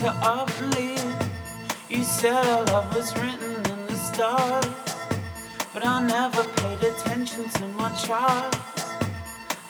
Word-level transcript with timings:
to 0.00 0.10
uplift. 0.22 1.28
You 1.90 2.02
said 2.04 2.32
our 2.32 2.64
love 2.72 2.94
was 2.96 3.14
written 3.16 3.52
in 3.70 3.86
the 3.86 3.96
stars. 3.96 4.64
But 5.74 5.84
I 5.84 6.02
never 6.02 6.42
paid 6.42 6.82
attention 6.84 7.44
to 7.50 7.68
my 7.80 7.90
charts. 7.92 8.58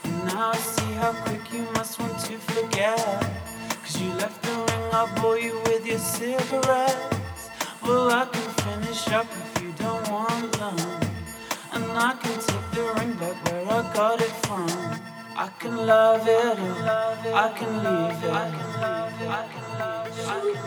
And 0.05 0.25
now 0.27 0.50
I 0.50 0.56
see 0.56 0.92
how 1.03 1.12
quick 1.25 1.53
you 1.53 1.67
must 1.75 1.98
want 1.98 2.17
to 2.27 2.39
forget. 2.39 2.98
Cause 3.83 4.00
you 4.00 4.12
left 4.22 4.41
the 4.42 4.53
ring 4.53 4.89
I 4.92 5.20
bore 5.20 5.39
you 5.39 5.59
with 5.67 5.84
your 5.84 5.98
cigarettes. 5.98 7.50
Well, 7.83 8.11
I 8.12 8.25
can 8.27 8.48
finish 8.65 9.09
up 9.09 9.27
if 9.27 9.62
you 9.62 9.72
don't 9.78 10.09
want 10.12 10.53
them. 10.53 10.78
And 11.72 11.84
I 12.09 12.15
can 12.22 12.39
take 12.39 12.70
the 12.70 12.84
ring 12.97 13.15
back 13.15 13.37
where 13.47 13.65
I 13.67 13.83
got 13.94 14.20
it 14.20 14.37
from. 14.47 14.70
I 15.34 15.48
can 15.59 15.75
love 15.77 16.22
it 16.22 16.59
or 16.61 16.75
leave 16.87 17.27
it. 17.27 17.34
I 17.34 17.48
can 17.59 17.72
leave 17.83 18.25
it. 19.56 19.59
I 20.31 20.59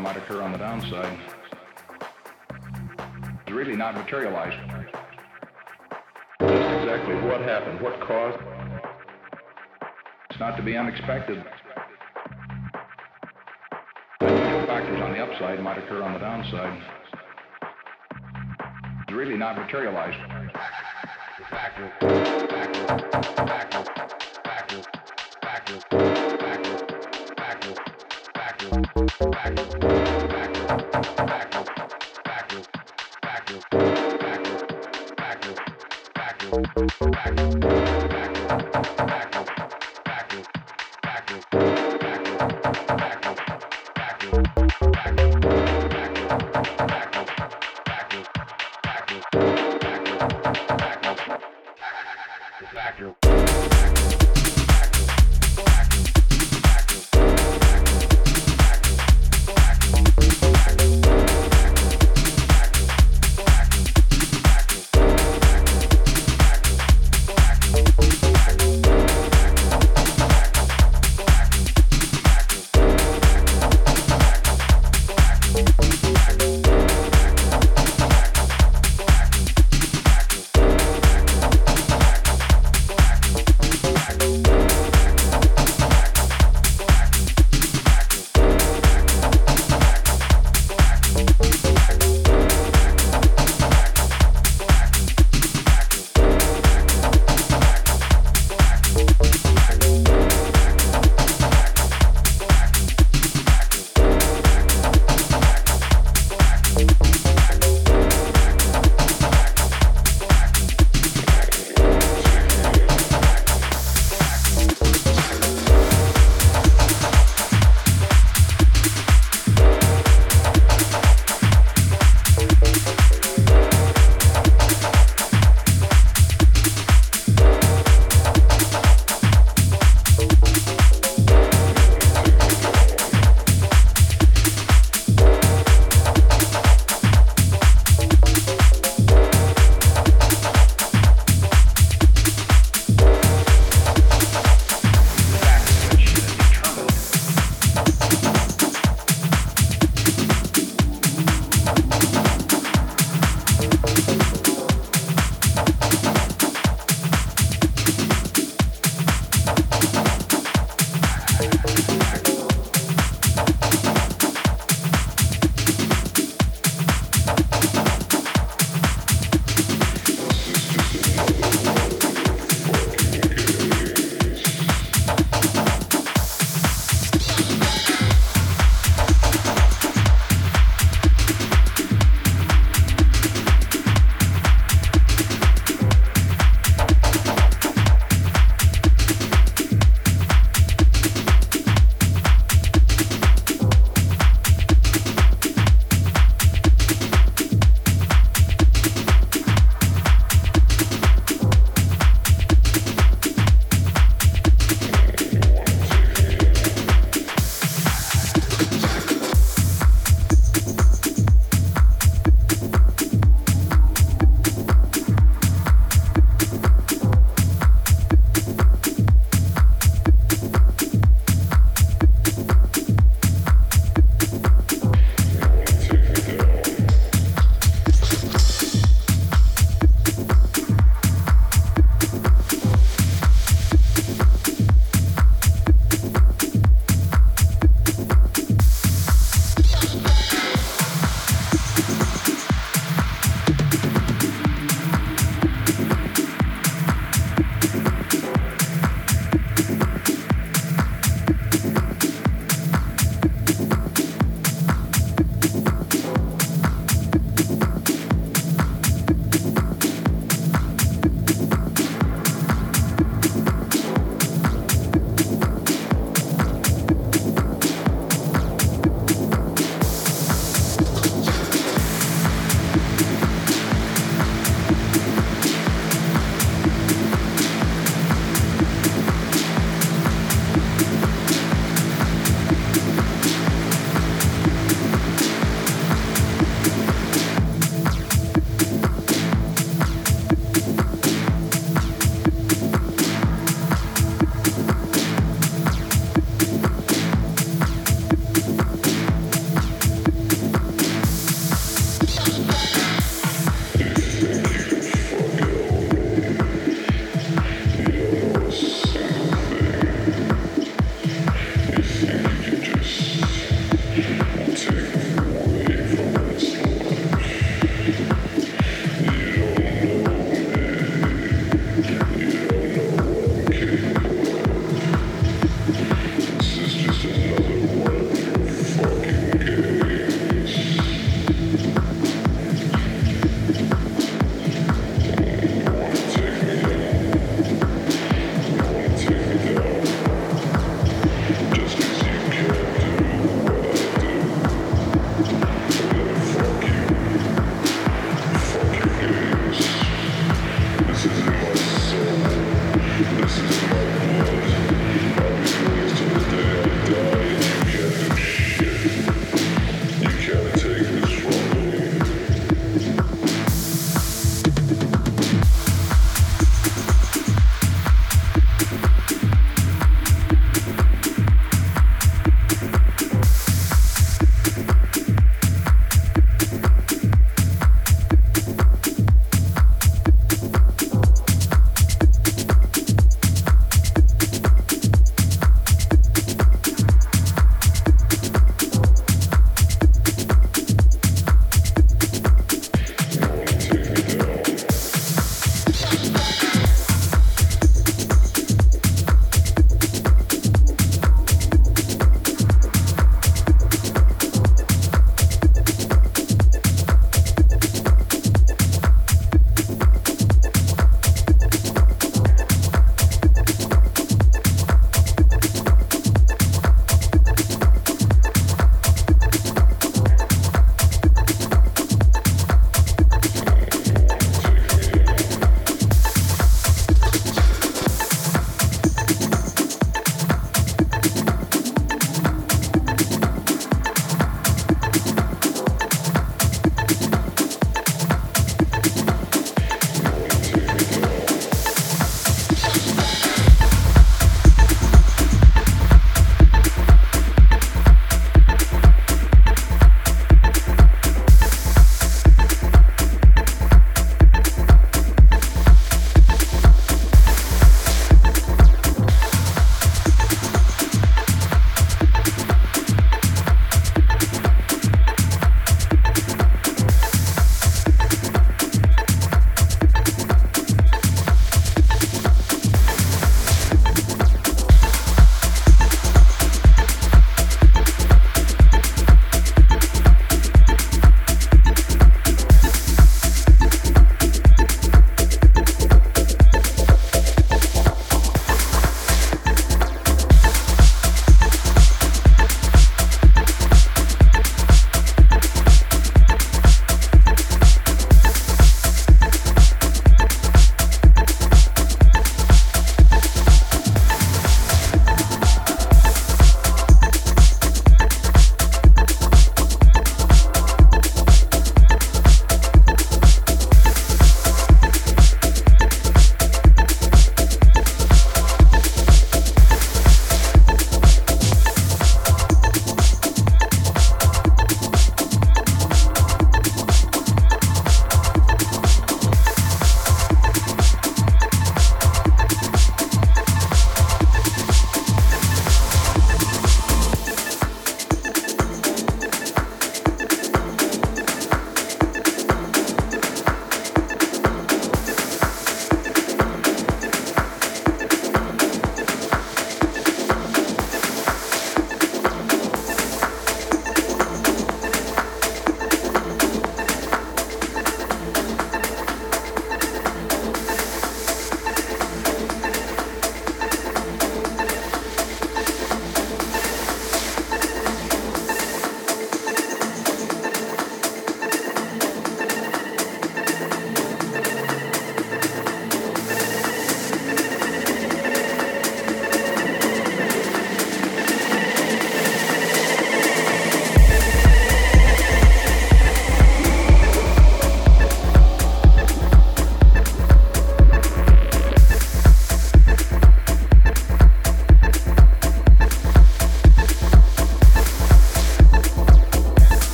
upside 0.00 0.02
might 0.02 0.16
occur 0.16 0.42
on 0.42 0.52
the 0.52 0.58
downside. 0.58 1.18
It's 3.42 3.52
really 3.52 3.76
not 3.76 3.94
materialized. 3.94 4.56
Just 6.40 6.82
exactly 6.82 7.16
what 7.28 7.40
happened, 7.42 7.80
what 7.80 8.00
caused? 8.00 8.38
It's 10.30 10.40
not 10.40 10.56
to 10.56 10.62
be 10.62 10.76
unexpected. 10.76 11.44
Factors 14.20 15.00
on 15.02 15.12
the 15.12 15.18
upside 15.18 15.60
might 15.60 15.78
occur 15.78 16.02
on 16.02 16.12
the 16.14 16.18
downside. 16.20 16.82
It's 19.02 19.12
really 19.12 19.36
not 19.36 19.56
materialized. 19.56 20.19
satisfactory. 52.60 53.29